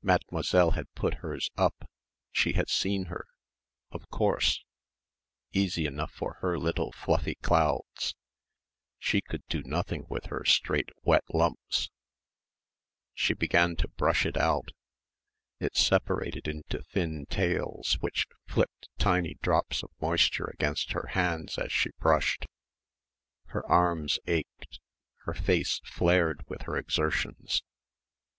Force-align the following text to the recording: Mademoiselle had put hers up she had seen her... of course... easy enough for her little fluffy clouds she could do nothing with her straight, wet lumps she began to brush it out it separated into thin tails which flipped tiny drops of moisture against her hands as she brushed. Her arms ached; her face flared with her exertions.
Mademoiselle 0.00 0.70
had 0.70 0.86
put 0.94 1.16
hers 1.20 1.50
up 1.58 1.84
she 2.32 2.54
had 2.54 2.70
seen 2.70 3.04
her... 3.12 3.26
of 3.90 4.08
course... 4.08 4.64
easy 5.52 5.84
enough 5.84 6.10
for 6.10 6.38
her 6.40 6.58
little 6.58 6.90
fluffy 6.92 7.34
clouds 7.42 8.14
she 8.98 9.20
could 9.20 9.42
do 9.46 9.62
nothing 9.64 10.06
with 10.08 10.24
her 10.30 10.42
straight, 10.42 10.88
wet 11.02 11.22
lumps 11.34 11.90
she 13.12 13.34
began 13.34 13.76
to 13.76 13.86
brush 13.86 14.24
it 14.24 14.38
out 14.38 14.70
it 15.60 15.76
separated 15.76 16.48
into 16.48 16.82
thin 16.84 17.26
tails 17.28 17.98
which 18.00 18.26
flipped 18.46 18.88
tiny 18.96 19.34
drops 19.42 19.82
of 19.82 19.90
moisture 20.00 20.48
against 20.54 20.92
her 20.92 21.08
hands 21.08 21.58
as 21.58 21.70
she 21.70 21.90
brushed. 21.98 22.46
Her 23.48 23.66
arms 23.70 24.18
ached; 24.26 24.80
her 25.24 25.34
face 25.34 25.82
flared 25.84 26.42
with 26.48 26.62
her 26.62 26.78
exertions. 26.78 27.62